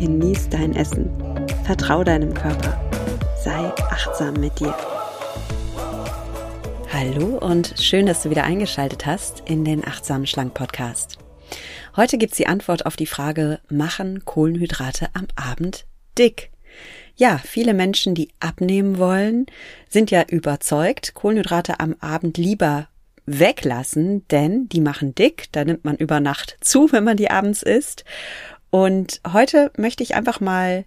[0.00, 1.10] genieß dein Essen,
[1.64, 2.80] vertrau deinem Körper,
[3.44, 4.74] sei achtsam mit dir.
[6.90, 11.18] Hallo und schön, dass du wieder eingeschaltet hast in den Achtsamen Schlank Podcast.
[11.96, 15.84] Heute gibt's die Antwort auf die Frage, machen Kohlenhydrate am Abend
[16.16, 16.50] dick?
[17.14, 19.44] Ja, viele Menschen, die abnehmen wollen,
[19.90, 22.88] sind ja überzeugt, Kohlenhydrate am Abend lieber
[23.26, 27.62] weglassen, denn die machen dick, da nimmt man über Nacht zu, wenn man die abends
[27.62, 28.06] isst.
[28.70, 30.84] Und heute möchte ich einfach mal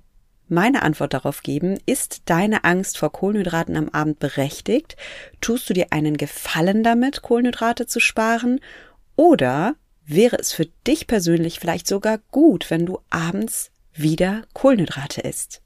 [0.47, 4.95] meine Antwort darauf geben, ist deine Angst vor Kohlenhydraten am Abend berechtigt?
[5.41, 8.59] Tust du dir einen Gefallen damit, Kohlenhydrate zu sparen?
[9.15, 15.61] Oder wäre es für dich persönlich vielleicht sogar gut, wenn du abends wieder Kohlenhydrate isst?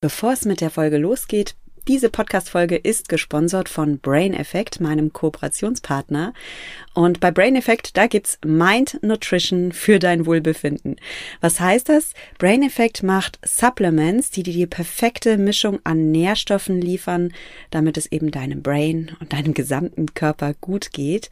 [0.00, 6.32] Bevor es mit der Folge losgeht, diese Podcast-Folge ist gesponsert von Brain Effect, meinem Kooperationspartner.
[6.94, 10.96] Und bei Brain Effect, da gibt's Mind Nutrition für dein Wohlbefinden.
[11.40, 12.12] Was heißt das?
[12.38, 17.32] Brain Effect macht Supplements, die dir die perfekte Mischung an Nährstoffen liefern,
[17.70, 21.28] damit es eben deinem Brain und deinem gesamten Körper gut geht.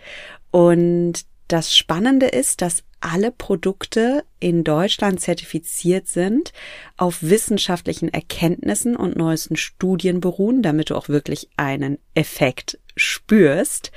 [0.50, 6.52] Und das Spannende ist, dass alle Produkte in Deutschland zertifiziert sind,
[6.96, 13.92] auf wissenschaftlichen Erkenntnissen und neuesten Studien beruhen, damit du auch wirklich einen Effekt spürst.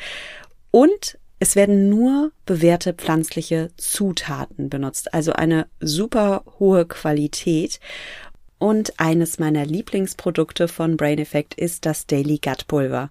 [0.71, 7.79] Und es werden nur bewährte pflanzliche Zutaten benutzt, also eine super hohe Qualität.
[8.57, 13.09] Und eines meiner Lieblingsprodukte von Brain Effect ist das Daily Gut Pulver.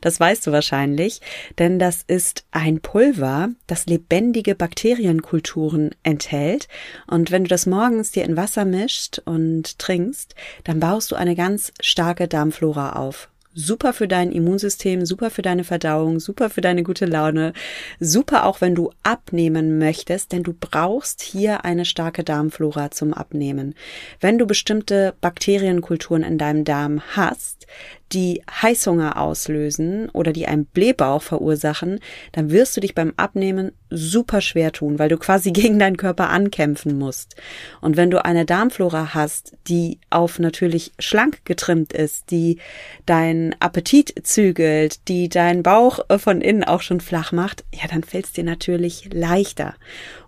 [0.00, 1.20] Das weißt du wahrscheinlich,
[1.58, 6.66] denn das ist ein Pulver, das lebendige Bakterienkulturen enthält.
[7.06, 10.34] Und wenn du das morgens dir in Wasser mischt und trinkst,
[10.64, 15.64] dann baust du eine ganz starke Darmflora auf super für dein Immunsystem, super für deine
[15.64, 17.52] Verdauung, super für deine gute Laune,
[17.98, 23.74] super auch wenn du abnehmen möchtest, denn du brauchst hier eine starke Darmflora zum Abnehmen.
[24.20, 27.66] Wenn du bestimmte Bakterienkulturen in deinem Darm hast,
[28.12, 32.00] die Heißhunger auslösen oder die einen Blähbauch verursachen,
[32.32, 36.30] dann wirst du dich beim Abnehmen super schwer tun, weil du quasi gegen deinen Körper
[36.30, 37.36] ankämpfen musst.
[37.80, 42.58] Und wenn du eine Darmflora hast, die auf natürlich schlank getrimmt ist, die
[43.06, 48.26] deinen Appetit zügelt, die deinen Bauch von innen auch schon flach macht, ja, dann fällt
[48.26, 49.74] es dir natürlich leichter.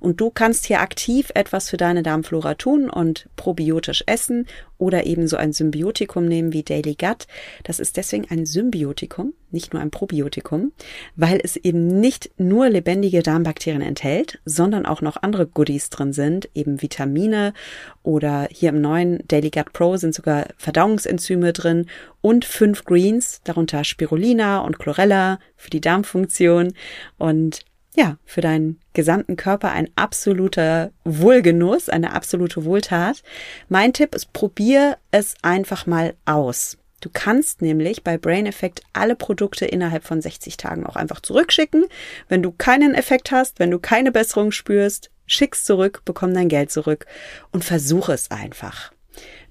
[0.00, 4.47] Und du kannst hier aktiv etwas für deine Darmflora tun und probiotisch essen
[4.82, 7.28] oder eben so ein Symbiotikum nehmen wie Daily Gut.
[7.62, 10.72] Das ist deswegen ein Symbiotikum, nicht nur ein Probiotikum,
[11.15, 16.48] weil es eben nicht nur lebendige Darmbakterien enthält, sondern auch noch andere Goodies drin sind,
[16.54, 17.54] eben Vitamine
[18.03, 21.87] oder hier im neuen Daily Gut Pro sind sogar Verdauungsenzyme drin
[22.20, 26.72] und fünf Greens, darunter Spirulina und Chlorella für die Darmfunktion
[27.19, 27.60] und
[27.94, 33.22] ja, für deinen gesamten Körper ein absoluter Wohlgenuss, eine absolute Wohltat.
[33.69, 36.78] Mein Tipp ist, probier es einfach mal aus.
[37.00, 41.86] Du kannst nämlich bei Brain Effect alle Produkte innerhalb von 60 Tagen auch einfach zurückschicken.
[42.28, 46.70] Wenn du keinen Effekt hast, wenn du keine Besserung spürst, schick's zurück, bekomm dein Geld
[46.70, 47.06] zurück
[47.50, 48.92] und versuche es einfach.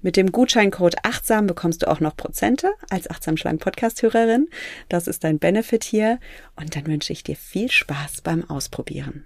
[0.02, 4.48] Mit dem Gutscheincode achtsam bekommst du auch noch Prozente als achtsam schlank Podcast Hörerin.
[4.88, 6.18] Das ist dein Benefit hier
[6.56, 9.24] und dann wünsche ich dir viel Spaß beim Ausprobieren.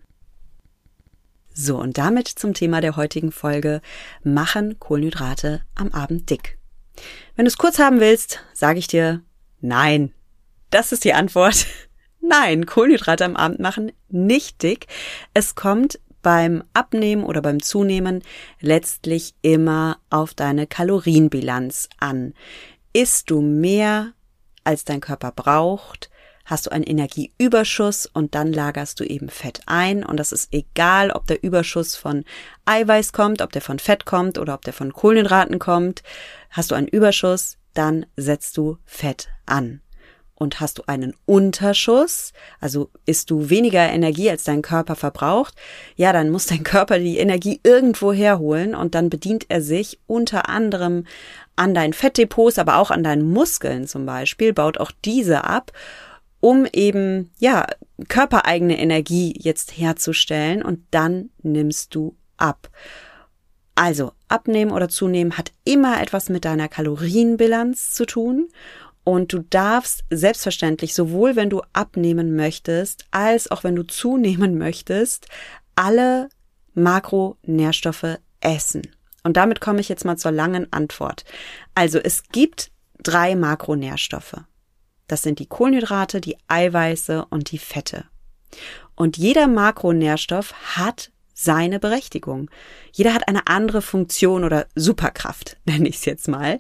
[1.55, 3.81] So, und damit zum Thema der heutigen Folge.
[4.23, 6.59] Machen Kohlenhydrate am Abend dick?
[7.35, 9.23] Wenn du es kurz haben willst, sage ich dir
[9.63, 10.13] nein.
[10.69, 11.67] Das ist die Antwort.
[12.21, 14.89] Nein, Kohlenhydrate am Abend machen nicht dick.
[15.33, 18.21] Es kommt beim Abnehmen oder beim Zunehmen
[18.61, 22.35] letztlich immer auf deine Kalorienbilanz an.
[22.93, 24.13] Isst du mehr,
[24.65, 26.11] als dein Körper braucht,
[26.45, 30.05] hast du einen Energieüberschuss und dann lagerst du eben Fett ein.
[30.05, 32.25] Und das ist egal, ob der Überschuss von
[32.65, 36.03] Eiweiß kommt, ob der von Fett kommt oder ob der von Kohlenhydraten kommt.
[36.51, 39.81] Hast du einen Überschuss, dann setzt du Fett an
[40.37, 45.55] und hast du einen Unterschuss, also isst du weniger Energie, als dein Körper verbraucht,
[45.97, 50.49] ja, dann muss dein Körper die Energie irgendwo herholen und dann bedient er sich unter
[50.49, 51.05] anderem
[51.57, 55.73] an deinen Fettdepots, aber auch an deinen Muskeln zum Beispiel, baut auch diese ab,
[56.41, 57.67] um eben, ja,
[58.09, 62.69] körpereigene Energie jetzt herzustellen und dann nimmst du ab.
[63.75, 68.49] Also, abnehmen oder zunehmen hat immer etwas mit deiner Kalorienbilanz zu tun.
[69.09, 75.29] Und du darfst selbstverständlich, sowohl wenn du abnehmen möchtest, als auch wenn du zunehmen möchtest,
[75.77, 76.29] alle
[76.75, 78.83] Makronährstoffe essen.
[79.23, 81.25] Und damit komme ich jetzt mal zur langen Antwort.
[81.77, 84.41] Also es gibt drei Makronährstoffe.
[85.07, 88.07] Das sind die Kohlenhydrate, die Eiweiße und die Fette.
[88.97, 92.51] Und jeder Makronährstoff hat seine Berechtigung.
[92.91, 96.59] Jeder hat eine andere Funktion oder Superkraft, nenne ich es jetzt mal.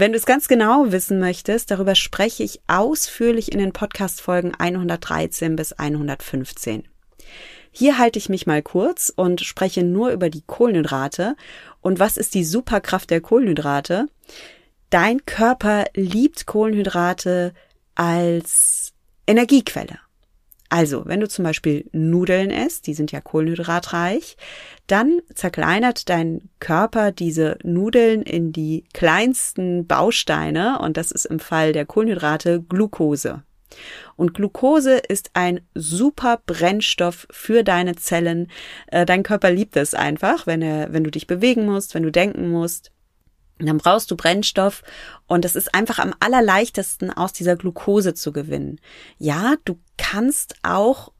[0.00, 5.56] Wenn du es ganz genau wissen möchtest, darüber spreche ich ausführlich in den Podcast-Folgen 113
[5.56, 6.86] bis 115.
[7.72, 11.34] Hier halte ich mich mal kurz und spreche nur über die Kohlenhydrate.
[11.80, 14.06] Und was ist die Superkraft der Kohlenhydrate?
[14.90, 17.52] Dein Körper liebt Kohlenhydrate
[17.96, 18.92] als
[19.26, 19.98] Energiequelle.
[20.70, 24.36] Also, wenn du zum Beispiel Nudeln isst, die sind ja kohlenhydratreich,
[24.86, 31.72] dann zerkleinert dein Körper diese Nudeln in die kleinsten Bausteine und das ist im Fall
[31.72, 33.42] der Kohlenhydrate Glucose.
[34.16, 38.50] Und Glucose ist ein super Brennstoff für deine Zellen.
[38.88, 42.10] Äh, dein Körper liebt es einfach, wenn er, wenn du dich bewegen musst, wenn du
[42.10, 42.92] denken musst.
[43.58, 44.82] Dann brauchst du Brennstoff
[45.26, 48.80] und es ist einfach am allerleichtesten aus dieser Glucose zu gewinnen.
[49.18, 51.12] Ja, du kannst auch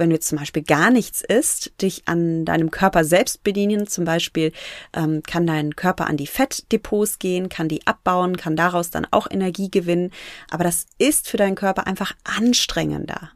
[0.00, 3.86] wenn du jetzt zum Beispiel gar nichts isst, dich an deinem Körper selbst bedienen.
[3.86, 4.52] Zum Beispiel
[4.94, 9.30] ähm, kann dein Körper an die Fettdepots gehen, kann die abbauen, kann daraus dann auch
[9.30, 10.10] Energie gewinnen.
[10.50, 13.30] Aber das ist für deinen Körper einfach anstrengender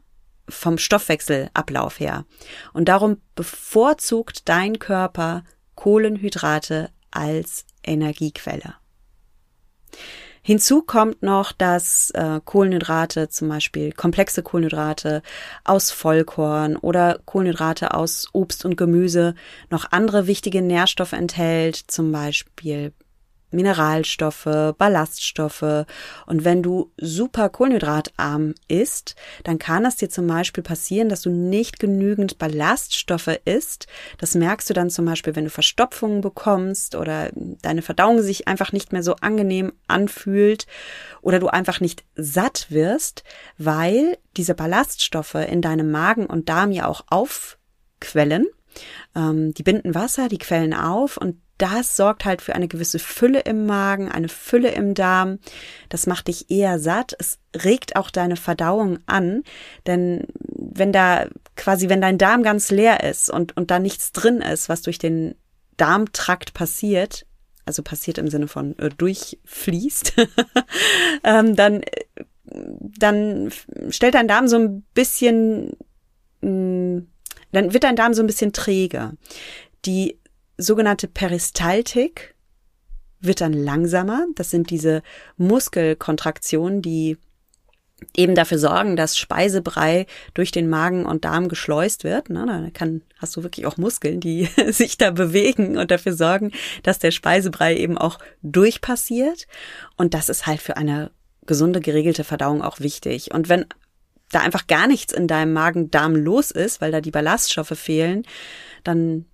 [0.49, 2.25] vom Stoffwechselablauf her.
[2.73, 5.43] Und darum bevorzugt dein Körper
[5.75, 8.75] Kohlenhydrate als Energiequelle.
[10.47, 15.23] Hinzu kommt noch, dass äh, Kohlenhydrate, zum Beispiel komplexe Kohlenhydrate
[15.63, 19.33] aus Vollkorn oder Kohlenhydrate aus Obst und Gemüse
[19.71, 22.93] noch andere wichtige Nährstoffe enthält, zum Beispiel
[23.55, 25.85] Mineralstoffe, Ballaststoffe.
[26.25, 31.29] Und wenn du super kohlenhydratarm isst, dann kann es dir zum Beispiel passieren, dass du
[31.29, 33.87] nicht genügend Ballaststoffe isst.
[34.17, 38.71] Das merkst du dann zum Beispiel, wenn du Verstopfungen bekommst oder deine Verdauung sich einfach
[38.71, 40.67] nicht mehr so angenehm anfühlt
[41.21, 43.23] oder du einfach nicht satt wirst,
[43.57, 48.45] weil diese Ballaststoffe in deinem Magen und Darm ja auch aufquellen.
[49.15, 53.39] Ähm, die binden Wasser, die quellen auf und das sorgt halt für eine gewisse Fülle
[53.41, 55.39] im Magen, eine Fülle im Darm.
[55.89, 57.15] Das macht dich eher satt.
[57.17, 59.43] Es regt auch deine Verdauung an,
[59.87, 64.41] denn wenn da quasi, wenn dein Darm ganz leer ist und, und da nichts drin
[64.41, 65.35] ist, was durch den
[65.77, 67.25] Darmtrakt passiert,
[67.65, 70.13] also passiert im Sinne von äh, durchfließt,
[71.23, 71.81] ähm, dann,
[72.43, 73.51] dann
[73.89, 75.77] stellt dein Darm so ein bisschen,
[76.41, 77.07] mh, mm,
[77.51, 79.13] dann wird dein Darm so ein bisschen träge.
[79.85, 80.19] Die
[80.57, 82.35] sogenannte Peristaltik
[83.19, 84.25] wird dann langsamer.
[84.35, 85.01] Das sind diese
[85.37, 87.17] Muskelkontraktionen, die
[88.15, 92.29] eben dafür sorgen, dass Speisebrei durch den Magen und Darm geschleust wird.
[92.29, 96.51] Na, da kann, hast du wirklich auch Muskeln, die sich da bewegen und dafür sorgen,
[96.83, 99.47] dass der Speisebrei eben auch durchpassiert.
[99.95, 101.11] Und das ist halt für eine
[101.45, 103.33] gesunde, geregelte Verdauung auch wichtig.
[103.33, 103.65] Und wenn
[104.31, 108.23] da einfach gar nichts in deinem Magen-Darm los ist, weil da die Ballaststoffe fehlen,
[108.83, 109.25] dann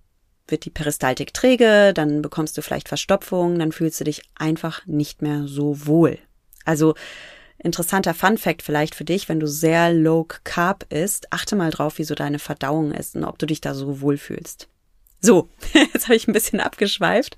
[0.52, 5.20] wird die Peristaltik träge, dann bekommst du vielleicht Verstopfung, dann fühlst du dich einfach nicht
[5.20, 6.18] mehr so wohl.
[6.64, 6.94] Also
[7.58, 11.98] interessanter Fun Fact vielleicht für dich, wenn du sehr low carb isst, achte mal drauf,
[11.98, 14.68] wie so deine Verdauung ist und ob du dich da so wohl fühlst.
[15.24, 17.36] So, jetzt habe ich ein bisschen abgeschweift.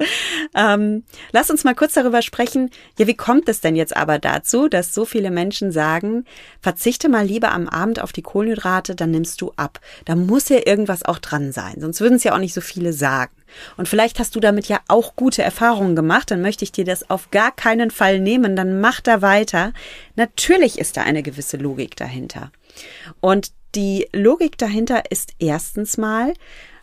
[0.55, 2.71] Ähm, lass uns mal kurz darüber sprechen.
[2.99, 6.25] Ja, wie kommt es denn jetzt aber dazu, dass so viele Menschen sagen,
[6.63, 9.81] verzichte mal lieber am Abend auf die Kohlenhydrate, dann nimmst du ab.
[10.07, 12.95] Da muss ja irgendwas auch dran sein, sonst würden es ja auch nicht so viele
[12.95, 13.33] sagen.
[13.77, 17.11] Und vielleicht hast du damit ja auch gute Erfahrungen gemacht, dann möchte ich dir das
[17.11, 19.75] auf gar keinen Fall nehmen, dann mach da weiter.
[20.17, 22.51] Natürlich ist da eine gewisse Logik dahinter.
[23.21, 26.33] Und die Logik dahinter ist erstens mal,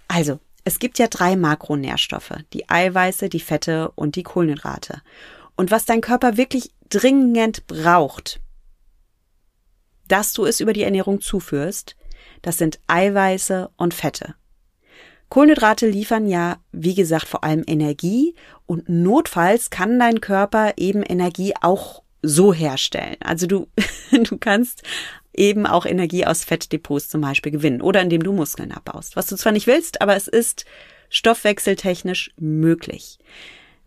[0.08, 5.02] also es gibt ja drei Makronährstoffe, die Eiweiße, die Fette und die Kohlenhydrate.
[5.56, 8.40] Und was dein Körper wirklich dringend braucht,
[10.08, 11.96] dass du es über die Ernährung zuführst,
[12.42, 14.36] das sind Eiweiße und Fette.
[15.30, 21.54] Kohlenhydrate liefern ja, wie gesagt, vor allem Energie und notfalls kann dein Körper eben Energie
[21.62, 23.16] auch so herstellen.
[23.22, 23.68] Also du,
[24.12, 24.84] du kannst
[25.34, 29.16] eben auch Energie aus Fettdepots zum Beispiel gewinnen oder indem du Muskeln abbaust.
[29.16, 30.66] Was du zwar nicht willst, aber es ist
[31.10, 33.20] stoffwechseltechnisch möglich.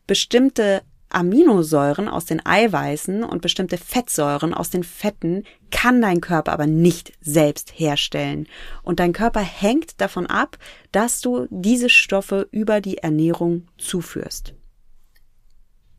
[0.07, 0.83] Bestimmte
[1.15, 7.13] Aminosäuren aus den Eiweißen und bestimmte Fettsäuren aus den Fetten kann dein Körper aber nicht
[7.21, 8.49] selbst herstellen.
[8.83, 10.59] Und dein Körper hängt davon ab,
[10.91, 14.55] dass du diese Stoffe über die Ernährung zuführst.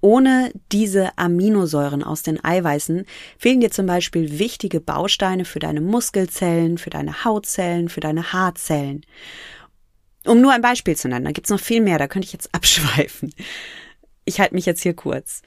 [0.06, 3.08] Ohne diese Aminosäuren aus den Eiweißen
[3.40, 9.04] fehlen dir zum Beispiel wichtige Bausteine für deine Muskelzellen, für deine Hautzellen, für deine Haarzellen.
[10.24, 12.50] Um nur ein Beispiel zu nennen, da gibt's noch viel mehr, da könnte ich jetzt
[12.54, 13.34] abschweifen.
[14.26, 15.42] Ich halte mich jetzt hier kurz.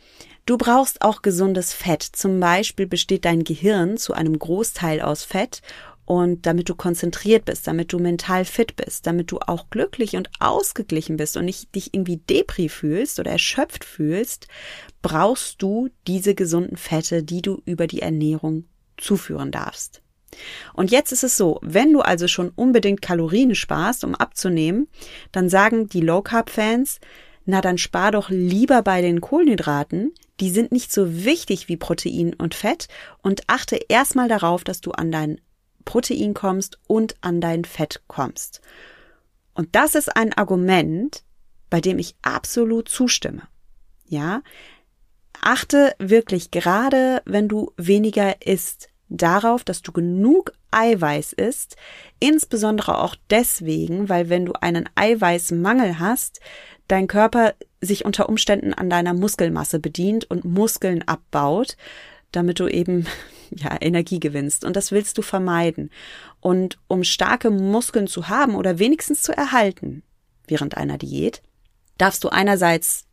[0.45, 2.03] Du brauchst auch gesundes Fett.
[2.03, 5.63] Zum Beispiel besteht dein Gehirn zu einem Großteil aus Fett
[6.09, 10.31] und damit du konzentriert bist, damit du mental fit bist, damit du auch glücklich und
[10.41, 14.49] ausgeglichen bist und nicht dich irgendwie depri fühlst oder erschöpft fühlst,
[15.03, 18.65] brauchst du diese gesunden Fette, die du über die Ernährung
[18.97, 20.01] zuführen darfst.
[20.73, 24.89] Und jetzt ist es so, wenn du also schon unbedingt Kalorien sparst, um abzunehmen,
[25.31, 27.01] dann sagen die Low Carb Fans,
[27.45, 32.33] na dann spar doch lieber bei den Kohlenhydraten, die sind nicht so wichtig wie Protein
[32.33, 32.89] und Fett
[33.23, 35.39] und achte erstmal darauf, dass du an dein
[35.89, 38.61] Protein kommst und an dein Fett kommst.
[39.55, 41.23] Und das ist ein Argument,
[41.71, 43.49] bei dem ich absolut zustimme.
[44.05, 44.43] Ja,
[45.41, 51.77] achte wirklich gerade, wenn du weniger isst, darauf, dass du genug Eiweiß isst,
[52.21, 56.41] insbesondere auch deswegen, weil wenn du einen Eiweißmangel hast,
[56.87, 61.79] dein Körper sich unter Umständen an deiner Muskelmasse bedient und Muskeln abbaut,
[62.39, 63.07] damit du eben
[63.51, 65.91] ja Energie gewinnst und das willst du vermeiden.
[66.41, 70.05] Und um starke Muskeln zu haben oder wenigstens zu erhalten
[70.47, 71.43] während einer Diät,
[71.99, 73.07] darfst du einerseits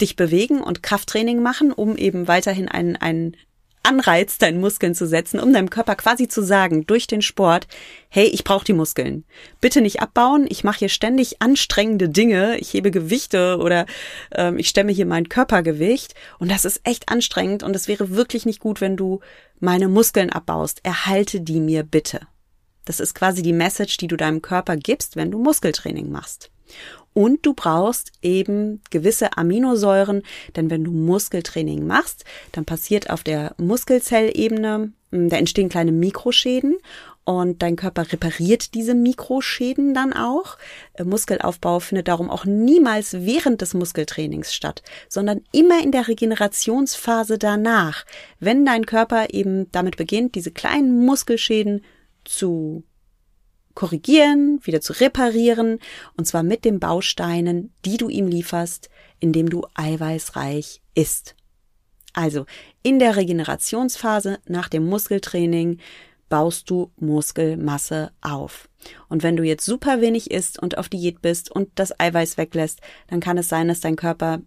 [0.00, 3.36] dich bewegen und Krafttraining machen, um eben weiterhin einen, einen
[3.82, 7.66] Anreiz, deinen Muskeln zu setzen, um deinem Körper quasi zu sagen, durch den Sport,
[8.08, 9.24] hey, ich brauche die Muskeln.
[9.60, 13.86] Bitte nicht abbauen, ich mache hier ständig anstrengende Dinge, ich hebe Gewichte oder
[14.34, 18.46] ähm, ich stemme hier mein Körpergewicht und das ist echt anstrengend und es wäre wirklich
[18.46, 19.20] nicht gut, wenn du
[19.60, 20.80] meine Muskeln abbaust.
[20.84, 22.20] Erhalte die mir bitte.
[22.84, 26.50] Das ist quasi die Message, die du deinem Körper gibst, wenn du Muskeltraining machst.
[27.14, 30.22] Und du brauchst eben gewisse Aminosäuren,
[30.56, 36.76] denn wenn du Muskeltraining machst, dann passiert auf der Muskelzellebene, hm, da entstehen kleine Mikroschäden
[37.24, 40.58] und dein Körper repariert diese Mikroschäden dann auch.
[40.94, 47.38] Äh, Muskelaufbau findet darum auch niemals während des Muskeltrainings statt, sondern immer in der Regenerationsphase
[47.38, 48.04] danach,
[48.40, 51.84] wenn dein Körper eben damit beginnt, diese kleinen Muskelschäden
[52.24, 52.82] zu
[53.74, 55.78] korrigieren, wieder zu reparieren,
[56.16, 61.36] und zwar mit den Bausteinen, die du ihm lieferst, indem du eiweißreich isst.
[62.12, 62.46] Also
[62.82, 65.78] in der Regenerationsphase nach dem Muskeltraining
[66.28, 68.68] baust du Muskelmasse auf.
[69.08, 72.80] Und wenn du jetzt super wenig isst und auf Diät bist und das Eiweiß weglässt,
[73.08, 74.40] dann kann es sein, dass dein Körper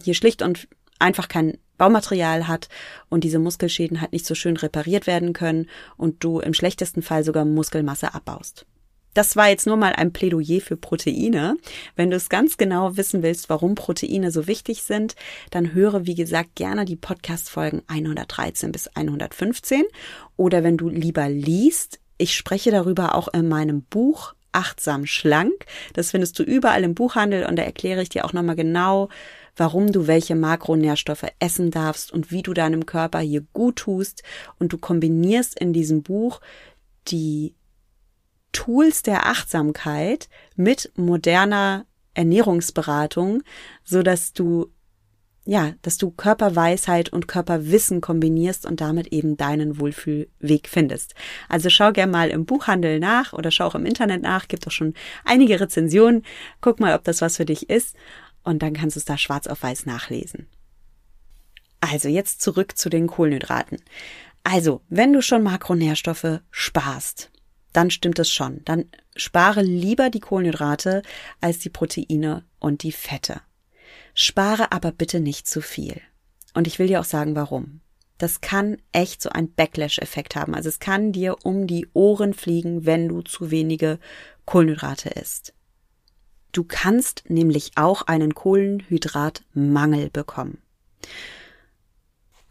[0.00, 0.68] hier schlicht und
[0.98, 2.68] einfach kein Baumaterial hat
[3.08, 7.24] und diese Muskelschäden halt nicht so schön repariert werden können und du im schlechtesten Fall
[7.24, 8.66] sogar Muskelmasse abbaust.
[9.14, 11.56] Das war jetzt nur mal ein Plädoyer für Proteine.
[11.96, 15.16] Wenn du es ganz genau wissen willst, warum Proteine so wichtig sind,
[15.50, 19.82] dann höre, wie gesagt, gerne die Podcast-Folgen 113 bis 115.
[20.36, 25.66] Oder wenn du lieber liest, ich spreche darüber auch in meinem Buch Achtsam Schlank.
[25.94, 29.08] Das findest du überall im Buchhandel und da erkläre ich dir auch nochmal genau,
[29.56, 34.22] warum du welche Makronährstoffe essen darfst und wie du deinem Körper hier gut tust.
[34.58, 36.40] Und du kombinierst in diesem Buch
[37.08, 37.54] die
[38.52, 43.42] Tools der Achtsamkeit mit moderner Ernährungsberatung,
[43.84, 44.70] so dass du
[45.44, 51.16] ja, dass du Körperweisheit und Körperwissen kombinierst und damit eben deinen Wohlfühlweg findest.
[51.48, 54.70] Also schau gern mal im Buchhandel nach oder schau auch im Internet nach, gibt auch
[54.70, 54.94] schon
[55.24, 56.22] einige Rezensionen.
[56.60, 57.96] Guck mal, ob das was für dich ist
[58.44, 60.48] und dann kannst du es da schwarz auf weiß nachlesen.
[61.80, 63.78] Also jetzt zurück zu den Kohlenhydraten.
[64.44, 67.30] Also, wenn du schon Makronährstoffe sparst,
[67.72, 68.62] dann stimmt es schon.
[68.64, 71.02] Dann spare lieber die Kohlenhydrate
[71.40, 73.40] als die Proteine und die Fette.
[74.14, 76.00] Spare aber bitte nicht zu viel.
[76.54, 77.80] Und ich will dir auch sagen, warum.
[78.18, 80.54] Das kann echt so ein Backlash-Effekt haben.
[80.54, 83.98] Also es kann dir um die Ohren fliegen, wenn du zu wenige
[84.44, 85.54] Kohlenhydrate isst.
[86.52, 90.58] Du kannst nämlich auch einen Kohlenhydratmangel bekommen.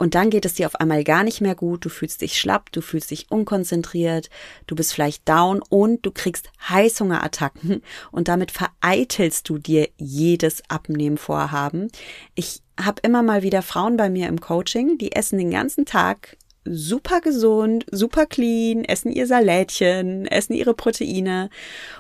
[0.01, 2.71] Und dann geht es dir auf einmal gar nicht mehr gut, du fühlst dich schlapp,
[2.71, 4.31] du fühlst dich unkonzentriert,
[4.65, 11.91] du bist vielleicht down und du kriegst Heißhungerattacken und damit vereitelst du dir jedes Abnehmvorhaben.
[12.33, 16.35] Ich habe immer mal wieder Frauen bei mir im Coaching, die essen den ganzen Tag
[16.63, 21.49] super gesund, super clean, essen ihr Salätchen, essen ihre Proteine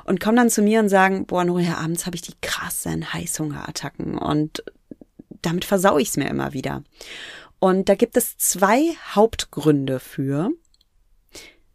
[0.05, 4.17] und kommen dann zu mir und sagen, boah, Noria, abends habe ich die krassen Heißhungerattacken
[4.17, 4.63] und
[5.41, 6.83] damit versau ich es mir immer wieder.
[7.59, 10.51] Und da gibt es zwei Hauptgründe für.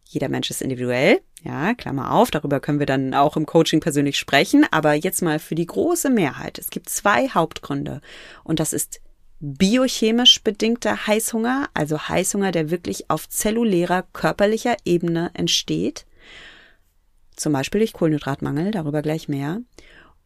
[0.04, 4.18] Jeder Mensch ist individuell, ja, Klammer auf, darüber können wir dann auch im Coaching persönlich
[4.18, 6.58] sprechen, aber jetzt mal für die große Mehrheit.
[6.58, 8.00] Es gibt zwei Hauptgründe
[8.44, 9.00] und das ist
[9.40, 16.06] biochemisch bedingter Heißhunger, also Heißhunger, der wirklich auf zellulärer, körperlicher Ebene entsteht,
[17.36, 19.60] zum Beispiel durch Kohlenhydratmangel, darüber gleich mehr.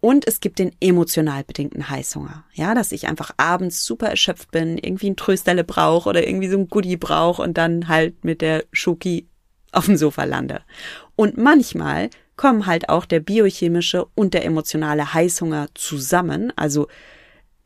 [0.01, 2.45] Und es gibt den emotional bedingten Heißhunger.
[2.55, 6.57] Ja, dass ich einfach abends super erschöpft bin, irgendwie ein Trösterle brauche oder irgendwie so
[6.57, 9.29] ein Goodie brauche und dann halt mit der Schoki
[9.73, 10.63] auf dem Sofa lande.
[11.17, 16.51] Und manchmal kommen halt auch der biochemische und der emotionale Heißhunger zusammen.
[16.57, 16.89] Also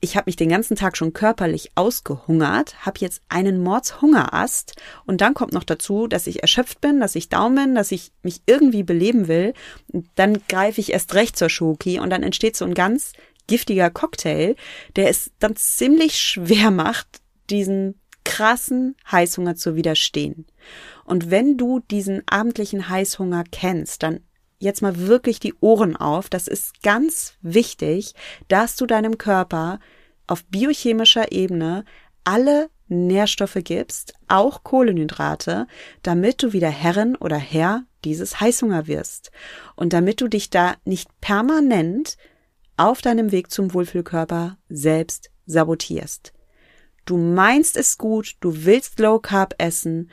[0.04, 4.74] ich habe mich den ganzen Tag schon körperlich ausgehungert, habe jetzt einen Mordshungerast
[5.06, 8.12] und dann kommt noch dazu, dass ich erschöpft bin, dass ich down bin, dass ich
[8.22, 9.54] mich irgendwie beleben will.
[10.14, 13.14] Dann greife ich erst recht zur Schoki und dann entsteht so ein ganz
[13.46, 14.56] giftiger Cocktail,
[14.94, 17.08] der es dann ziemlich schwer macht,
[17.48, 20.46] diesen krassen Heißhunger zu widerstehen.
[21.06, 24.20] Und wenn du diesen abendlichen Heißhunger kennst, dann
[24.58, 26.28] jetzt mal wirklich die Ohren auf.
[26.28, 28.14] Das ist ganz wichtig,
[28.48, 29.78] dass du deinem Körper
[30.26, 31.84] auf biochemischer Ebene
[32.24, 35.66] alle Nährstoffe gibst, auch Kohlenhydrate,
[36.02, 39.30] damit du wieder Herrin oder Herr dieses Heißhunger wirst.
[39.76, 42.16] Und damit du dich da nicht permanent
[42.76, 46.32] auf deinem Weg zum Wohlfühlkörper selbst sabotierst.
[47.04, 50.10] Du meinst es gut, du willst Low Carb essen,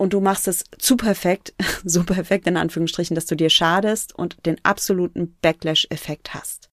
[0.00, 1.52] und du machst es zu perfekt,
[1.84, 6.69] so perfekt in Anführungsstrichen, dass du dir schadest und den absoluten Backlash-Effekt hast.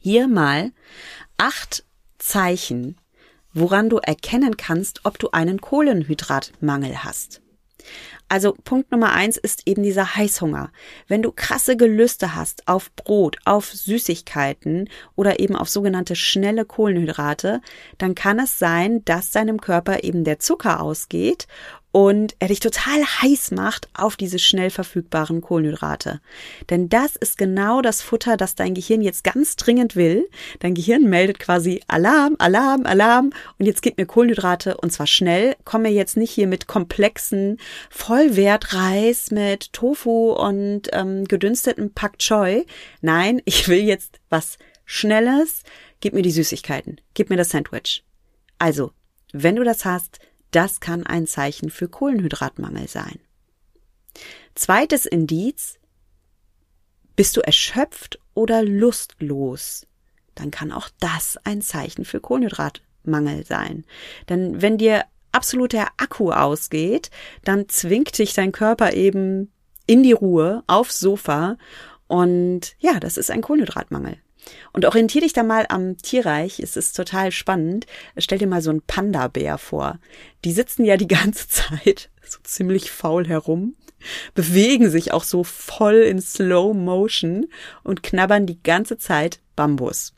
[0.00, 0.70] Hier mal
[1.38, 1.84] acht
[2.18, 2.96] Zeichen,
[3.52, 7.42] woran du erkennen kannst, ob du einen Kohlenhydratmangel hast.
[8.28, 10.70] Also Punkt Nummer eins ist eben dieser Heißhunger.
[11.06, 17.62] Wenn du krasse Gelüste hast auf Brot, auf Süßigkeiten oder eben auf sogenannte schnelle Kohlenhydrate,
[17.96, 21.48] dann kann es sein, dass deinem Körper eben der Zucker ausgeht
[21.90, 26.20] und er dich total heiß macht auf diese schnell verfügbaren Kohlenhydrate.
[26.68, 30.28] Denn das ist genau das Futter, das dein Gehirn jetzt ganz dringend will.
[30.60, 35.56] Dein Gehirn meldet quasi Alarm, Alarm, Alarm und jetzt gib mir Kohlenhydrate und zwar schnell.
[35.64, 37.58] Komme jetzt nicht hier mit komplexen
[37.90, 42.64] Vollwertreis mit Tofu und ähm, gedünstetem Pak Choi.
[43.00, 45.62] Nein, ich will jetzt was Schnelles.
[46.00, 47.00] Gib mir die Süßigkeiten.
[47.14, 48.04] Gib mir das Sandwich.
[48.58, 48.92] Also,
[49.32, 53.18] wenn du das hast, das kann ein Zeichen für Kohlenhydratmangel sein.
[54.54, 55.78] Zweites Indiz,
[57.16, 59.86] bist du erschöpft oder lustlos?
[60.34, 63.84] Dann kann auch das ein Zeichen für Kohlenhydratmangel sein.
[64.28, 67.10] Denn wenn dir absolut der Akku ausgeht,
[67.44, 69.52] dann zwingt dich dein Körper eben
[69.86, 71.56] in die Ruhe aufs Sofa
[72.06, 74.18] und ja, das ist ein Kohlenhydratmangel.
[74.72, 77.86] Und orientier dich da mal am Tierreich, es ist total spannend.
[78.16, 79.98] Stell dir mal so einen Panda-Bär vor.
[80.44, 83.74] Die sitzen ja die ganze Zeit so ziemlich faul herum,
[84.34, 87.46] bewegen sich auch so voll in Slow Motion
[87.82, 90.14] und knabbern die ganze Zeit Bambus.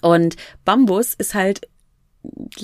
[0.00, 1.68] Und Bambus ist halt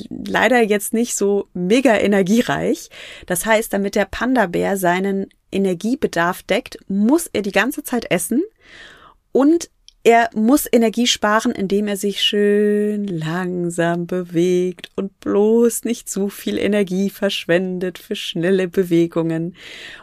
[0.09, 2.91] leider jetzt nicht so mega energiereich.
[3.27, 8.43] Das heißt, damit der Panda-Bär seinen Energiebedarf deckt, muss er die ganze Zeit essen
[9.33, 9.71] und
[10.09, 16.57] er muss Energie sparen, indem er sich schön langsam bewegt und bloß nicht zu viel
[16.57, 19.55] Energie verschwendet für schnelle Bewegungen.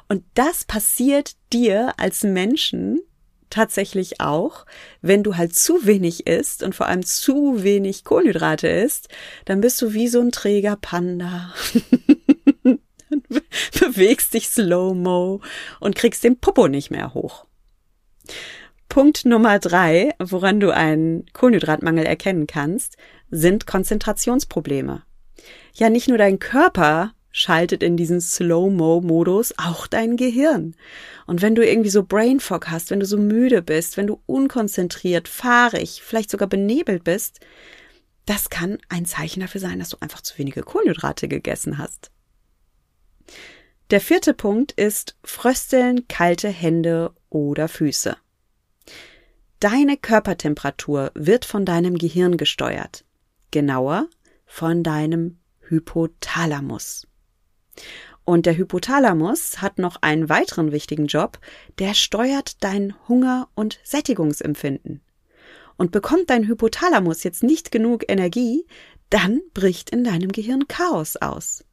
[0.08, 3.02] Und das passiert dir als Menschen
[3.50, 4.68] tatsächlich auch,
[5.02, 9.10] wenn du halt zu wenig isst und vor allem zu wenig Kohlenhydrate isst,
[9.46, 11.52] dann bist du wie so ein träger Panda.
[13.80, 15.41] Bewegst dich slow-mo
[15.80, 17.48] und kriegst den Popo nicht mehr hoch.
[18.89, 22.98] Punkt Nummer drei, woran du einen Kohlenhydratmangel erkennen kannst,
[23.30, 25.04] sind Konzentrationsprobleme.
[25.74, 30.74] Ja, nicht nur dein Körper schaltet in diesen Slow-Mo-Modus auch dein Gehirn.
[31.28, 34.21] Und wenn du irgendwie so Brain Fog hast, wenn du so müde bist, wenn du
[34.26, 37.41] unkonzentriert, fahrig, vielleicht sogar benebelt bist,
[38.26, 42.10] das kann ein Zeichen dafür sein, dass du einfach zu wenige Kohlenhydrate gegessen hast.
[43.91, 48.15] Der vierte Punkt ist Frösteln, kalte Hände oder Füße.
[49.65, 53.04] Deine Körpertemperatur wird von deinem Gehirn gesteuert.
[53.49, 54.08] Genauer
[54.45, 57.08] von deinem Hypothalamus.
[58.25, 61.39] Und der Hypothalamus hat noch einen weiteren wichtigen Job,
[61.80, 65.01] der steuert dein Hunger- und Sättigungsempfinden.
[65.78, 68.67] Und bekommt dein Hypothalamus jetzt nicht genug Energie,
[69.10, 71.65] dann bricht in deinem Gehirn Chaos aus.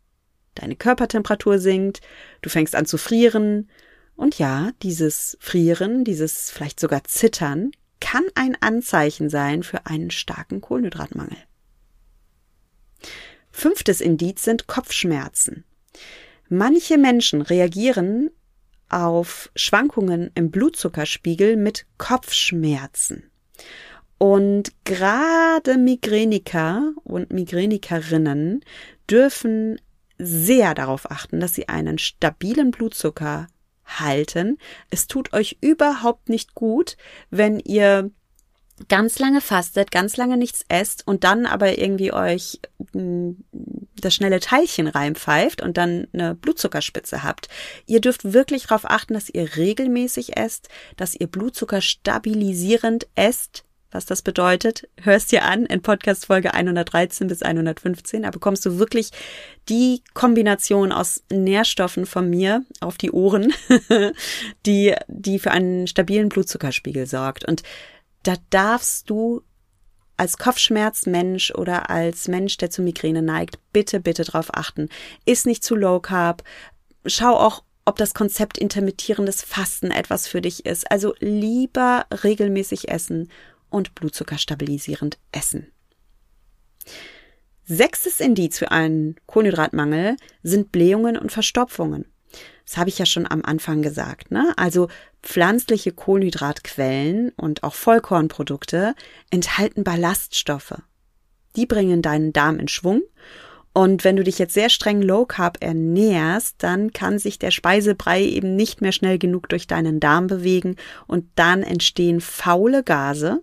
[0.55, 2.01] Deine Körpertemperatur sinkt,
[2.41, 3.69] du fängst an zu frieren,
[4.15, 10.61] und ja, dieses Frieren, dieses vielleicht sogar Zittern kann ein Anzeichen sein für einen starken
[10.61, 11.37] Kohlenhydratmangel.
[13.53, 15.65] Fünftes Indiz sind Kopfschmerzen.
[16.49, 18.31] Manche Menschen reagieren
[18.89, 23.31] auf Schwankungen im Blutzuckerspiegel mit Kopfschmerzen.
[24.19, 28.65] Und gerade Migräniker und Migränikerinnen
[29.09, 29.81] dürfen
[30.19, 33.47] sehr darauf achten, dass sie einen stabilen Blutzucker
[34.01, 34.59] halten.
[34.91, 36.97] Es tut euch überhaupt nicht gut,
[37.31, 38.11] wenn ihr
[38.89, 42.61] ganz lange fastet, ganz lange nichts esst und dann aber irgendwie euch
[42.93, 43.45] hm,
[44.01, 47.49] das schnelle Teilchen reinpfeift und dann eine Blutzuckerspitze habt.
[47.87, 53.65] Ihr dürft wirklich darauf achten, dass ihr regelmäßig esst, dass ihr Blutzucker stabilisierend esst.
[53.93, 58.23] Was das bedeutet, hörst dir an in Podcast Folge 113 bis 115.
[58.23, 59.11] Da bekommst du wirklich
[59.69, 63.53] die Kombination aus Nährstoffen von mir auf die Ohren,
[64.67, 67.47] die, die für einen stabilen Blutzuckerspiegel sorgt.
[67.47, 67.63] Und
[68.23, 69.43] da darfst du
[70.17, 74.89] als Kopfschmerzmensch oder als Mensch, der zu Migräne neigt, bitte, bitte drauf achten.
[75.27, 76.43] Ist nicht zu low carb.
[77.05, 80.91] Schau auch, ob das Konzept intermittierendes Fasten etwas für dich ist.
[80.91, 83.29] Also lieber regelmäßig essen
[83.73, 85.73] und Blutzucker stabilisierend essen.
[87.65, 92.07] Sechstes Indiz für einen Kohlenhydratmangel sind Blähungen und Verstopfungen.
[92.67, 94.31] Das habe ich ja schon am Anfang gesagt.
[94.31, 94.53] Ne?
[94.57, 94.89] Also
[95.23, 98.95] pflanzliche Kohlenhydratquellen und auch Vollkornprodukte
[99.31, 100.75] enthalten Ballaststoffe.
[101.57, 103.03] Die bringen deinen Darm in Schwung.
[103.75, 108.23] Und wenn du dich jetzt sehr streng Low Carb ernährst, dann kann sich der Speisebrei
[108.23, 113.43] eben nicht mehr schnell genug durch deinen Darm bewegen und dann entstehen faule Gase,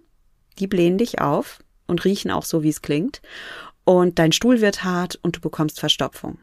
[0.60, 3.22] die blähen dich auf und riechen auch so, wie es klingt.
[3.84, 6.38] Und dein Stuhl wird hart und du bekommst Verstopfung.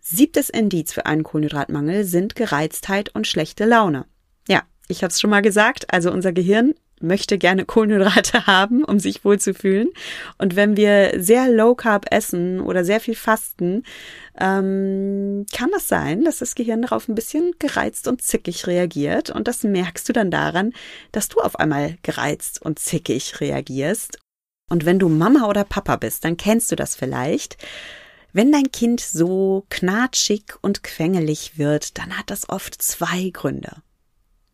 [0.00, 4.06] Siebtes Indiz für einen Kohlenhydratmangel sind Gereiztheit und schlechte Laune.
[4.48, 8.98] Ja, ich habe es schon mal gesagt, also unser Gehirn möchte gerne Kohlenhydrate haben, um
[8.98, 9.88] sich wohlzufühlen.
[10.38, 13.82] Und wenn wir sehr low carb essen oder sehr viel fasten,
[14.38, 19.30] ähm, kann es das sein, dass das Gehirn darauf ein bisschen gereizt und zickig reagiert.
[19.30, 20.72] Und das merkst du dann daran,
[21.12, 24.18] dass du auf einmal gereizt und zickig reagierst.
[24.70, 27.56] Und wenn du Mama oder Papa bist, dann kennst du das vielleicht.
[28.32, 33.82] Wenn dein Kind so knatschig und quengelig wird, dann hat das oft zwei Gründe.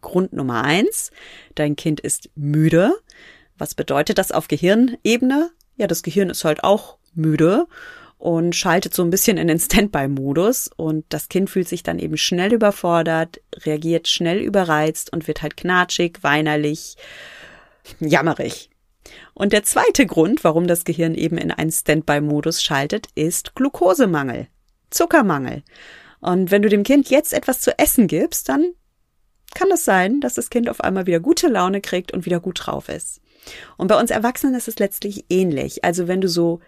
[0.02, 1.10] Grund Nummer eins,
[1.54, 2.92] dein Kind ist müde.
[3.56, 5.50] Was bedeutet das auf Gehirnebene?
[5.76, 7.66] Ja, das Gehirn ist halt auch müde
[8.18, 12.16] und schaltet so ein bisschen in den Standby-Modus und das Kind fühlt sich dann eben
[12.16, 16.96] schnell überfordert, reagiert schnell überreizt und wird halt knatschig, weinerlich,
[17.98, 18.70] jammerig.
[19.34, 24.46] Und der zweite Grund, warum das Gehirn eben in einen Standby-Modus schaltet, ist Glukosemangel,
[24.90, 25.64] Zuckermangel.
[26.20, 28.74] Und wenn du dem Kind jetzt etwas zu essen gibst, dann
[29.54, 32.60] kann es sein, dass das Kind auf einmal wieder gute Laune kriegt und wieder gut
[32.64, 33.20] drauf ist.
[33.76, 35.84] Und bei uns Erwachsenen ist es letztlich ähnlich.
[35.84, 36.60] Also wenn du so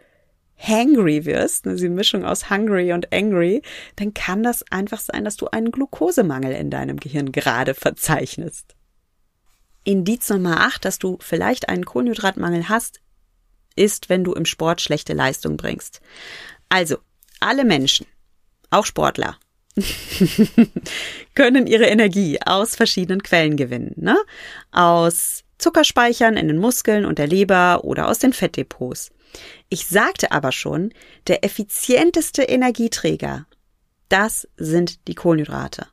[0.56, 3.62] hangry wirst, also die Mischung aus hungry und angry,
[3.96, 8.74] dann kann das einfach sein, dass du einen Glukosemangel in deinem Gehirn gerade verzeichnest.
[9.84, 13.00] Indiz Nummer 8, dass du vielleicht einen Kohlenhydratmangel hast,
[13.76, 16.00] ist, wenn du im Sport schlechte Leistung bringst.
[16.68, 16.98] Also,
[17.40, 18.06] alle Menschen,
[18.70, 19.36] auch Sportler,
[21.34, 23.92] können ihre Energie aus verschiedenen Quellen gewinnen.
[23.96, 24.16] Ne?
[24.70, 29.10] Aus Zuckerspeichern in den Muskeln und der Leber oder aus den Fettdepots.
[29.68, 30.92] Ich sagte aber schon,
[31.26, 33.46] der effizienteste Energieträger,
[34.08, 35.86] das sind die Kohlenhydrate.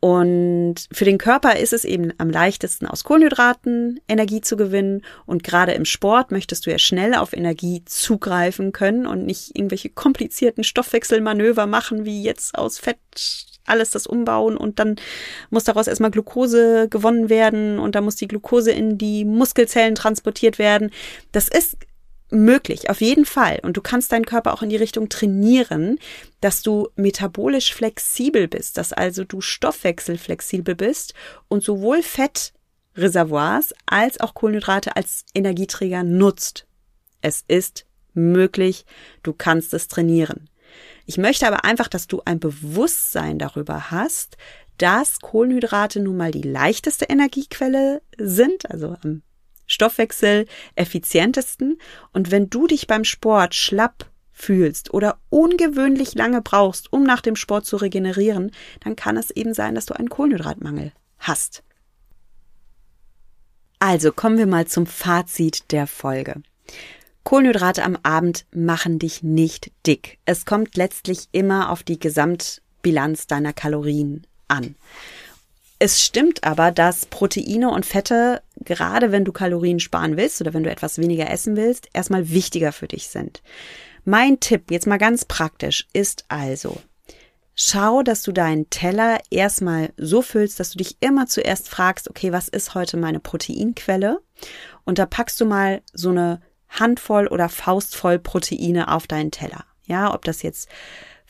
[0.00, 5.02] Und für den Körper ist es eben am leichtesten, aus Kohlenhydraten Energie zu gewinnen.
[5.26, 9.90] Und gerade im Sport möchtest du ja schnell auf Energie zugreifen können und nicht irgendwelche
[9.90, 12.98] komplizierten Stoffwechselmanöver machen, wie jetzt aus Fett
[13.66, 14.96] alles das umbauen und dann
[15.50, 20.58] muss daraus erstmal Glucose gewonnen werden und dann muss die Glucose in die Muskelzellen transportiert
[20.58, 20.90] werden.
[21.30, 21.76] Das ist
[22.30, 23.60] möglich, auf jeden Fall.
[23.62, 25.98] Und du kannst deinen Körper auch in die Richtung trainieren,
[26.40, 31.14] dass du metabolisch flexibel bist, dass also du stoffwechselflexibel bist
[31.48, 36.66] und sowohl Fettreservoirs als auch Kohlenhydrate als Energieträger nutzt.
[37.20, 38.86] Es ist möglich,
[39.22, 40.48] du kannst es trainieren.
[41.06, 44.36] Ich möchte aber einfach, dass du ein Bewusstsein darüber hast,
[44.78, 49.22] dass Kohlenhydrate nun mal die leichteste Energiequelle sind, also am
[49.70, 51.78] Stoffwechsel effizientesten.
[52.12, 57.36] Und wenn du dich beim Sport schlapp fühlst oder ungewöhnlich lange brauchst, um nach dem
[57.36, 61.62] Sport zu regenerieren, dann kann es eben sein, dass du einen Kohlenhydratmangel hast.
[63.78, 66.42] Also kommen wir mal zum Fazit der Folge.
[67.24, 70.18] Kohlenhydrate am Abend machen dich nicht dick.
[70.24, 74.74] Es kommt letztlich immer auf die Gesamtbilanz deiner Kalorien an.
[75.82, 80.62] Es stimmt aber, dass Proteine und Fette, gerade wenn du Kalorien sparen willst oder wenn
[80.62, 83.42] du etwas weniger essen willst, erstmal wichtiger für dich sind.
[84.04, 86.76] Mein Tipp, jetzt mal ganz praktisch, ist also,
[87.54, 92.30] schau, dass du deinen Teller erstmal so füllst, dass du dich immer zuerst fragst, okay,
[92.30, 94.20] was ist heute meine Proteinquelle?
[94.84, 99.64] Und da packst du mal so eine Handvoll oder Faustvoll Proteine auf deinen Teller.
[99.86, 100.68] Ja, ob das jetzt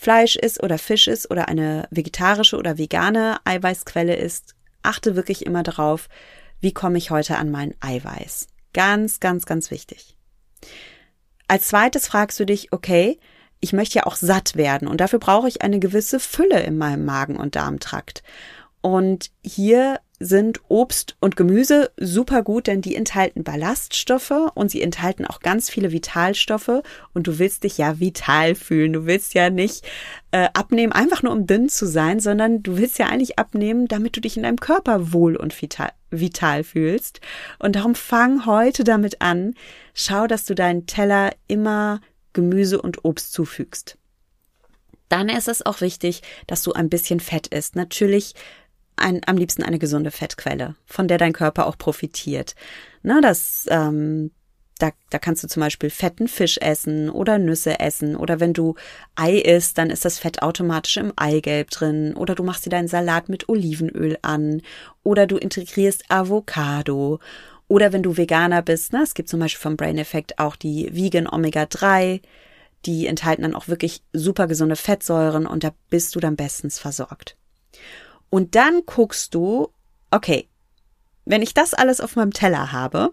[0.00, 5.62] Fleisch ist oder Fisch ist oder eine vegetarische oder vegane Eiweißquelle ist, achte wirklich immer
[5.62, 6.08] darauf,
[6.58, 8.48] wie komme ich heute an mein Eiweiß.
[8.72, 10.16] Ganz, ganz, ganz wichtig.
[11.48, 13.18] Als zweites fragst du dich, okay,
[13.60, 17.04] ich möchte ja auch satt werden und dafür brauche ich eine gewisse Fülle in meinem
[17.04, 18.22] Magen- und Darmtrakt.
[18.80, 25.24] Und hier sind Obst und Gemüse super gut, denn die enthalten Ballaststoffe und sie enthalten
[25.24, 26.82] auch ganz viele Vitalstoffe
[27.14, 28.92] und du willst dich ja vital fühlen.
[28.92, 29.82] Du willst ja nicht
[30.30, 34.14] äh, abnehmen, einfach nur um dünn zu sein, sondern du willst ja eigentlich abnehmen, damit
[34.14, 37.22] du dich in deinem Körper wohl und vital, vital fühlst.
[37.58, 39.54] Und darum fang heute damit an.
[39.94, 42.02] Schau, dass du deinen Teller immer
[42.34, 43.96] Gemüse und Obst zufügst.
[45.08, 47.74] Dann ist es auch wichtig, dass du ein bisschen Fett isst.
[47.74, 48.34] Natürlich
[49.00, 52.54] ein, am liebsten eine gesunde Fettquelle, von der dein Körper auch profitiert.
[53.02, 54.30] Na, das, ähm,
[54.78, 58.74] da, da kannst du zum Beispiel fetten Fisch essen oder Nüsse essen oder wenn du
[59.14, 62.88] Ei isst, dann ist das Fett automatisch im Eigelb drin oder du machst dir deinen
[62.88, 64.62] Salat mit Olivenöl an
[65.02, 67.20] oder du integrierst Avocado
[67.68, 70.88] oder wenn du Veganer bist, ne, es gibt zum Beispiel vom Brain Effect auch die
[70.92, 72.20] Vegan Omega 3,
[72.86, 77.36] die enthalten dann auch wirklich super gesunde Fettsäuren und da bist du dann bestens versorgt.
[78.30, 79.68] Und dann guckst du,
[80.10, 80.48] okay,
[81.24, 83.12] wenn ich das alles auf meinem Teller habe,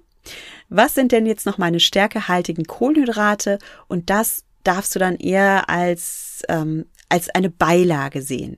[0.70, 3.60] was sind denn jetzt noch meine stärkehaltigen Kohlenhydrate?
[3.88, 8.58] Und das darfst du dann eher als, ähm, als eine Beilage sehen.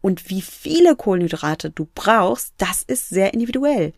[0.00, 3.92] Und wie viele Kohlenhydrate du brauchst, das ist sehr individuell.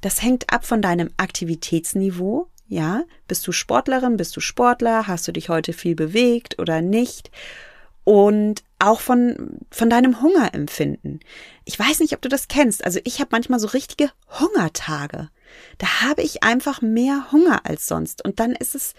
[0.00, 2.48] Das hängt ab von deinem Aktivitätsniveau.
[2.66, 7.30] Ja, bist du Sportlerin, bist du Sportler, hast du dich heute viel bewegt oder nicht?
[8.04, 11.20] Und auch von, von deinem Hungerempfinden.
[11.64, 12.84] Ich weiß nicht, ob du das kennst.
[12.84, 14.10] Also ich habe manchmal so richtige
[14.40, 15.28] Hungertage.
[15.78, 18.24] Da habe ich einfach mehr Hunger als sonst.
[18.24, 18.94] Und dann ist es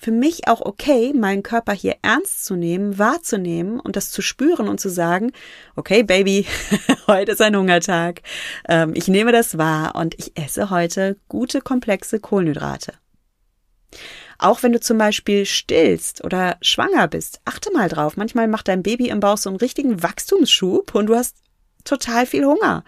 [0.00, 4.66] für mich auch okay, meinen Körper hier ernst zu nehmen, wahrzunehmen und das zu spüren
[4.66, 5.30] und zu sagen,
[5.76, 6.46] okay, Baby,
[7.06, 8.22] heute ist ein Hungertag.
[8.66, 12.94] Ähm, ich nehme das wahr und ich esse heute gute, komplexe Kohlenhydrate.
[14.40, 18.16] Auch wenn du zum Beispiel stillst oder schwanger bist, achte mal drauf.
[18.16, 21.36] Manchmal macht dein Baby im Bauch so einen richtigen Wachstumsschub und du hast
[21.84, 22.82] total viel Hunger.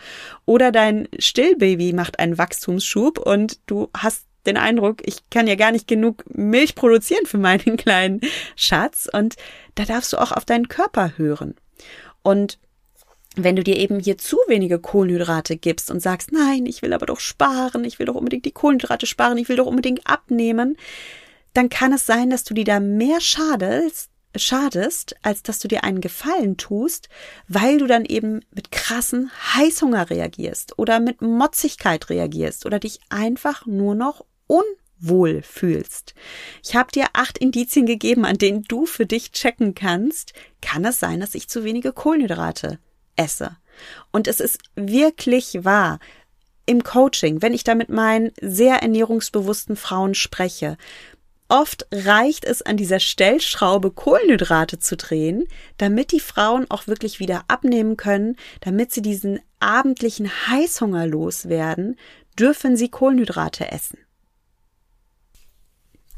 [0.46, 5.72] Oder dein Stillbaby macht einen Wachstumsschub und du hast den Eindruck, ich kann ja gar
[5.72, 8.22] nicht genug Milch produzieren für meinen kleinen
[8.56, 9.06] Schatz.
[9.12, 9.36] Und
[9.74, 11.54] da darfst du auch auf deinen Körper hören.
[12.22, 12.58] Und
[13.36, 17.06] wenn du dir eben hier zu wenige Kohlenhydrate gibst und sagst, nein, ich will aber
[17.06, 20.76] doch sparen, ich will doch unbedingt die Kohlenhydrate sparen, ich will doch unbedingt abnehmen,
[21.54, 25.84] dann kann es sein, dass du dir da mehr schadest, schadest, als dass du dir
[25.84, 27.08] einen Gefallen tust,
[27.48, 33.66] weil du dann eben mit krassen Heißhunger reagierst oder mit Motzigkeit reagierst oder dich einfach
[33.66, 36.14] nur noch unwohl fühlst.
[36.64, 40.98] Ich habe dir acht Indizien gegeben, an denen du für dich checken kannst, kann es
[40.98, 42.78] sein, dass ich zu wenige Kohlenhydrate
[43.16, 43.56] esse.
[44.10, 45.98] Und es ist wirklich wahr.
[46.64, 50.76] Im Coaching, wenn ich da mit meinen sehr ernährungsbewussten Frauen spreche,
[51.52, 57.44] Oft reicht es an dieser Stellschraube Kohlenhydrate zu drehen, damit die Frauen auch wirklich wieder
[57.46, 61.98] abnehmen können, damit sie diesen abendlichen Heißhunger loswerden,
[62.38, 63.98] dürfen sie Kohlenhydrate essen.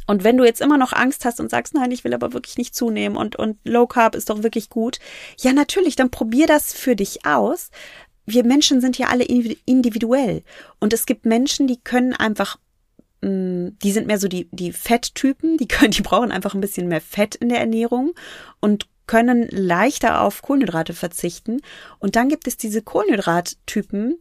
[0.06, 2.56] Und wenn du jetzt immer noch Angst hast und sagst, nein, ich will aber wirklich
[2.56, 5.00] nicht zunehmen und, und Low Carb ist doch wirklich gut,
[5.40, 7.72] ja, natürlich, dann probier das für dich aus.
[8.24, 10.44] Wir Menschen sind ja alle individuell.
[10.78, 12.56] Und es gibt Menschen, die können einfach
[13.24, 17.00] die sind mehr so die, die Fetttypen, die können, die brauchen einfach ein bisschen mehr
[17.00, 18.12] Fett in der Ernährung
[18.60, 21.60] und können leichter auf Kohlenhydrate verzichten.
[21.98, 24.18] Und dann gibt es diese Kohlenhydrattypen,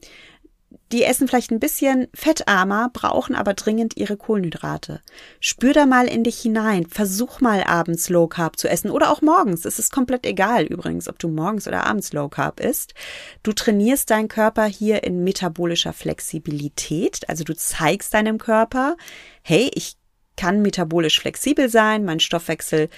[0.92, 5.02] die essen vielleicht ein bisschen fettarmer, brauchen aber dringend ihre Kohlenhydrate.
[5.40, 6.86] Spür da mal in dich hinein.
[6.86, 9.66] Versuch mal abends Low Carb zu essen oder auch morgens.
[9.66, 12.94] Es ist komplett egal übrigens, ob du morgens oder abends Low Carb isst.
[13.42, 17.28] Du trainierst deinen Körper hier in metabolischer Flexibilität.
[17.28, 18.96] Also du zeigst deinem Körper,
[19.42, 19.96] hey, ich
[20.38, 22.06] kann metabolisch flexibel sein.
[22.06, 22.90] Mein Stoffwechsel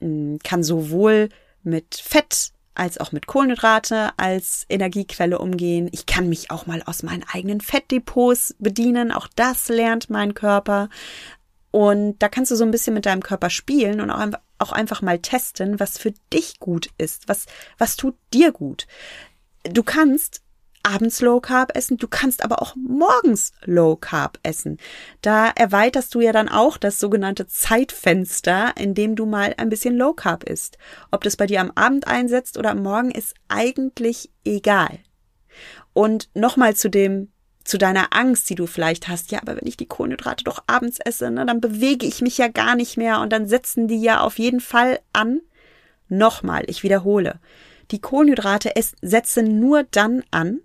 [0.00, 1.28] mm, kann sowohl
[1.62, 5.90] mit Fett als auch mit Kohlenhydrate als Energiequelle umgehen.
[5.92, 9.12] Ich kann mich auch mal aus meinen eigenen Fettdepots bedienen.
[9.12, 10.88] Auch das lernt mein Körper.
[11.70, 14.10] Und da kannst du so ein bisschen mit deinem Körper spielen und
[14.58, 17.28] auch, einfach mal testen, was für dich gut ist.
[17.28, 18.86] Was, was tut dir gut?
[19.64, 20.40] Du kannst
[20.82, 24.78] abends Low Carb essen, du kannst aber auch morgens Low Carb essen.
[25.22, 29.96] Da erweiterst du ja dann auch das sogenannte Zeitfenster, in dem du mal ein bisschen
[29.96, 30.78] Low Carb isst.
[31.10, 34.98] Ob das bei dir am Abend einsetzt oder am Morgen ist eigentlich egal.
[35.92, 37.30] Und nochmal zu dem
[37.64, 40.98] zu deiner Angst, die du vielleicht hast, ja, aber wenn ich die Kohlenhydrate doch abends
[40.98, 44.20] esse, ne, dann bewege ich mich ja gar nicht mehr und dann setzen die ja
[44.20, 45.40] auf jeden Fall an.
[46.08, 47.38] Nochmal, ich wiederhole.
[47.90, 50.60] Die Kohlenhydrate setzen nur dann an,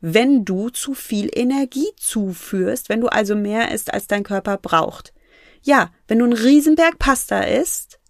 [0.00, 5.12] wenn du zu viel Energie zuführst, wenn du also mehr isst, als dein Körper braucht.
[5.62, 8.00] Ja, wenn du einen Riesenberg Pasta isst,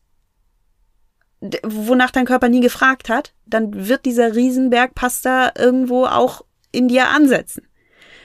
[1.62, 7.08] wonach dein Körper nie gefragt hat, dann wird dieser Riesenberg Pasta irgendwo auch in dir
[7.08, 7.66] ansetzen.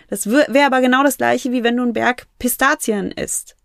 [0.10, 3.56] Das wäre aber genau das gleiche, wie wenn du einen Berg Pistazien isst.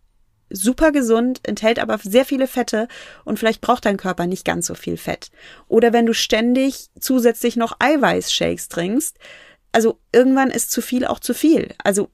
[0.52, 2.88] Super gesund, enthält aber sehr viele Fette
[3.24, 5.30] und vielleicht braucht dein Körper nicht ganz so viel Fett.
[5.68, 9.18] Oder wenn du ständig zusätzlich noch Eiweißshakes trinkst,
[9.72, 11.74] also irgendwann ist zu viel auch zu viel.
[11.83, 12.11] Also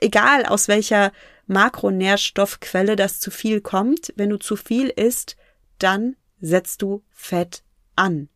[0.00, 1.12] egal aus welcher
[1.46, 5.36] Makronährstoffquelle das zu viel kommt, wenn du zu viel isst,
[5.78, 7.62] dann setzt du Fett
[7.96, 8.28] an.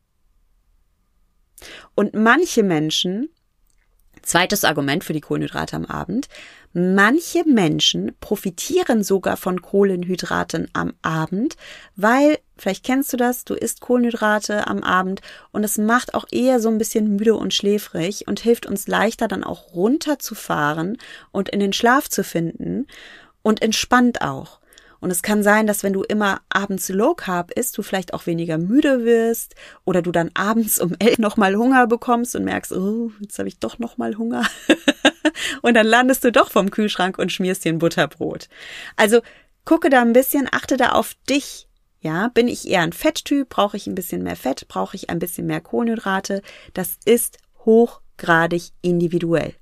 [1.95, 3.31] Und manche Menschen
[4.27, 6.29] Zweites Argument für die Kohlenhydrate am Abend.
[6.73, 11.57] Manche Menschen profitieren sogar von Kohlenhydraten am Abend,
[11.95, 15.21] weil, vielleicht kennst du das, du isst Kohlenhydrate am Abend
[15.53, 19.29] und es macht auch eher so ein bisschen müde und schläfrig und hilft uns leichter
[19.29, 20.99] dann auch runterzufahren
[21.33, 22.87] und in den Schlaf zu finden
[23.43, 24.61] und entspannt auch.
[25.01, 28.27] Und es kann sein, dass wenn du immer abends Low Carb isst, du vielleicht auch
[28.27, 33.13] weniger müde wirst oder du dann abends um elf nochmal Hunger bekommst und merkst, oh,
[33.21, 34.45] jetzt habe ich doch nochmal Hunger.
[35.63, 38.49] und dann landest du doch vom Kühlschrank und schmierst dir ein Butterbrot.
[38.97, 39.21] Also
[39.65, 41.66] gucke da ein bisschen, achte da auf dich.
[42.07, 43.49] Ja, bin ich eher ein Fetttyp?
[43.49, 44.69] Brauche ich ein bisschen mehr Fett?
[44.69, 46.41] Brauche ich ein bisschen mehr Kohlenhydrate?
[46.73, 49.57] Das ist hochgradig individuell.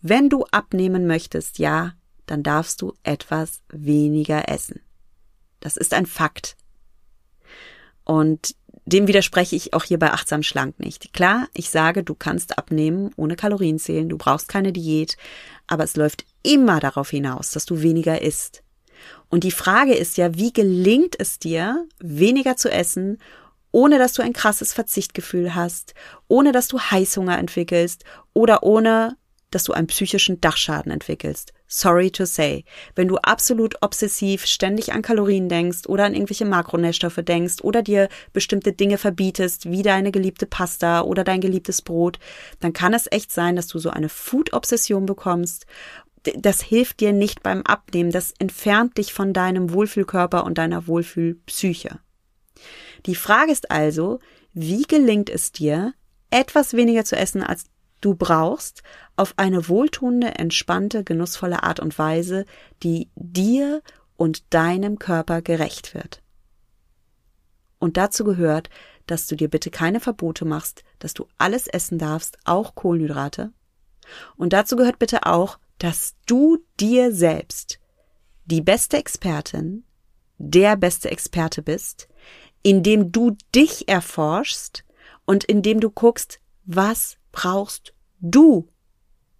[0.00, 1.94] Wenn du abnehmen möchtest, ja,
[2.26, 4.82] dann darfst du etwas weniger essen.
[5.58, 6.56] Das ist ein Fakt.
[8.04, 11.12] Und dem widerspreche ich auch hier bei Achtsam Schlank nicht.
[11.12, 15.16] Klar, ich sage, du kannst abnehmen ohne Kalorien zählen, du brauchst keine Diät,
[15.66, 18.62] aber es läuft immer darauf hinaus, dass du weniger isst.
[19.30, 23.18] Und die Frage ist ja, wie gelingt es dir, weniger zu essen,
[23.72, 25.94] ohne dass du ein krasses Verzichtgefühl hast,
[26.28, 29.16] ohne dass du Heißhunger entwickelst oder ohne
[29.50, 31.52] dass du einen psychischen Dachschaden entwickelst.
[31.66, 32.64] Sorry to say.
[32.94, 38.08] Wenn du absolut obsessiv ständig an Kalorien denkst oder an irgendwelche Makronährstoffe denkst oder dir
[38.32, 42.18] bestimmte Dinge verbietest, wie deine geliebte Pasta oder dein geliebtes Brot,
[42.60, 45.66] dann kann es echt sein, dass du so eine Food-Obsession bekommst.
[46.22, 48.10] Das hilft dir nicht beim Abnehmen.
[48.10, 51.98] Das entfernt dich von deinem Wohlfühlkörper und deiner Wohlfühlpsyche.
[53.06, 54.18] Die Frage ist also,
[54.52, 55.94] wie gelingt es dir,
[56.30, 57.64] etwas weniger zu essen, als
[58.00, 58.82] du brauchst,
[59.16, 62.44] auf eine wohltuende, entspannte, genussvolle Art und Weise,
[62.82, 63.82] die dir
[64.16, 66.22] und deinem Körper gerecht wird.
[67.78, 68.68] Und dazu gehört,
[69.06, 73.52] dass du dir bitte keine Verbote machst, dass du alles essen darfst, auch Kohlenhydrate.
[74.36, 77.80] Und dazu gehört bitte auch, dass du dir selbst
[78.44, 79.84] die beste Expertin,
[80.38, 82.08] der beste Experte bist,
[82.62, 84.84] indem du dich erforschst
[85.26, 88.68] und indem du guckst, was brauchst du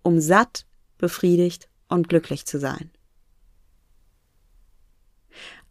[0.02, 0.66] um satt,
[0.98, 2.90] befriedigt und glücklich zu sein.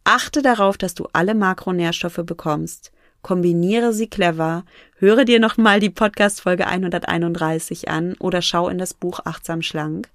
[0.04, 2.90] Achte darauf, dass du alle Makronährstoffe bekommst,
[3.22, 4.64] kombiniere sie clever,
[4.96, 10.08] höre dir nochmal die Podcast Folge 131 an oder schau in das Buch Achtsam Schlank.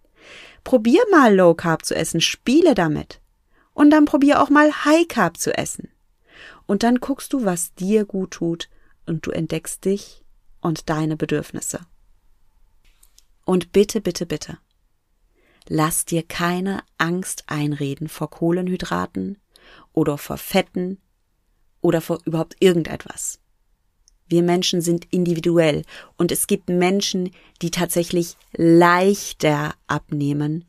[0.65, 3.21] Probier mal Low Carb zu essen, spiele damit.
[3.73, 5.89] Und dann probier auch mal High Carb zu essen.
[6.65, 8.69] Und dann guckst du, was dir gut tut
[9.05, 10.25] und du entdeckst dich
[10.61, 11.81] und deine Bedürfnisse.
[13.45, 14.57] Und bitte, bitte, bitte,
[15.69, 19.37] lass dir keine Angst einreden vor Kohlenhydraten
[19.93, 20.99] oder vor Fetten
[21.81, 23.39] oder vor überhaupt irgendetwas.
[24.27, 25.83] Wir Menschen sind individuell
[26.17, 30.65] und es gibt Menschen, die tatsächlich leichter abnehmen,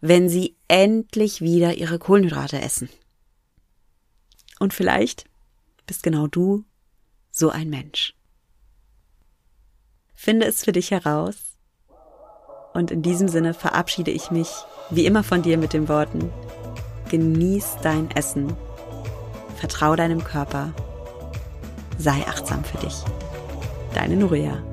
[0.00, 2.88] wenn sie endlich wieder ihre Kohlenhydrate essen.
[4.58, 5.24] Und vielleicht
[5.86, 6.64] bist genau du
[7.32, 8.14] so ein Mensch.
[10.14, 11.36] Finde es für dich heraus
[12.74, 14.48] und in diesem Sinne verabschiede ich mich
[14.90, 16.30] wie immer von dir mit den Worten,
[17.10, 18.52] genieß dein Essen,
[19.56, 20.72] vertrau deinem Körper,
[22.00, 22.96] sei achtsam für dich.
[23.94, 24.69] Deine Nuria.